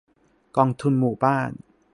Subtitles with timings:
[0.57, 1.51] กองทุนหมู่บ้าน